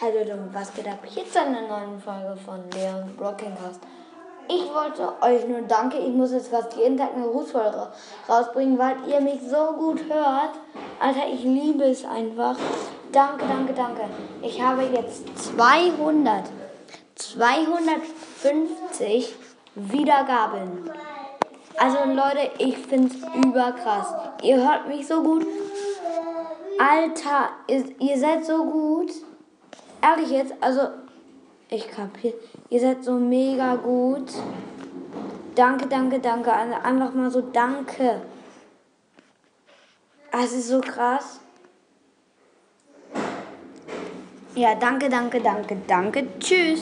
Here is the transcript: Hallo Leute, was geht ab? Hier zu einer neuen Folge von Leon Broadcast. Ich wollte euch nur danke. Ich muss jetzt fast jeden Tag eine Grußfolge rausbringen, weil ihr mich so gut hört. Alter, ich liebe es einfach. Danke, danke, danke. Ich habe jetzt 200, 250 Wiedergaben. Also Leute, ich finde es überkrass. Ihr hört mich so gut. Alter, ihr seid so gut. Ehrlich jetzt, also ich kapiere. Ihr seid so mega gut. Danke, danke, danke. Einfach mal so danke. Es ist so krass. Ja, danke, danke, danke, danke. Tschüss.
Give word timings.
Hallo 0.00 0.18
Leute, 0.18 0.38
was 0.52 0.72
geht 0.74 0.86
ab? 0.86 1.00
Hier 1.06 1.28
zu 1.28 1.40
einer 1.40 1.62
neuen 1.62 1.98
Folge 1.98 2.36
von 2.44 2.60
Leon 2.70 3.16
Broadcast. 3.16 3.80
Ich 4.48 4.72
wollte 4.72 5.12
euch 5.20 5.44
nur 5.48 5.62
danke. 5.62 5.98
Ich 5.98 6.14
muss 6.14 6.30
jetzt 6.30 6.52
fast 6.52 6.76
jeden 6.76 6.96
Tag 6.96 7.16
eine 7.16 7.26
Grußfolge 7.26 7.88
rausbringen, 8.28 8.78
weil 8.78 8.94
ihr 9.08 9.20
mich 9.20 9.40
so 9.42 9.72
gut 9.76 10.04
hört. 10.08 10.52
Alter, 11.00 11.26
ich 11.26 11.42
liebe 11.42 11.82
es 11.82 12.04
einfach. 12.04 12.56
Danke, 13.10 13.44
danke, 13.48 13.72
danke. 13.72 14.02
Ich 14.40 14.62
habe 14.62 14.84
jetzt 14.84 15.24
200, 15.56 16.44
250 17.16 19.34
Wiedergaben. 19.74 20.88
Also 21.76 21.98
Leute, 22.04 22.52
ich 22.58 22.78
finde 22.78 23.08
es 23.08 23.16
überkrass. 23.44 24.14
Ihr 24.44 24.64
hört 24.64 24.86
mich 24.86 25.08
so 25.08 25.24
gut. 25.24 25.44
Alter, 26.78 27.48
ihr 27.98 28.16
seid 28.16 28.46
so 28.46 28.64
gut. 28.64 29.10
Ehrlich 30.08 30.30
jetzt, 30.30 30.54
also 30.60 30.88
ich 31.68 31.88
kapiere. 31.90 32.34
Ihr 32.70 32.80
seid 32.80 33.04
so 33.04 33.12
mega 33.12 33.74
gut. 33.76 34.32
Danke, 35.54 35.86
danke, 35.86 36.18
danke. 36.18 36.52
Einfach 36.52 37.12
mal 37.12 37.30
so 37.30 37.42
danke. 37.42 38.22
Es 40.30 40.52
ist 40.52 40.68
so 40.68 40.80
krass. 40.80 41.40
Ja, 44.54 44.74
danke, 44.76 45.08
danke, 45.08 45.40
danke, 45.40 45.76
danke. 45.86 46.26
Tschüss. 46.38 46.76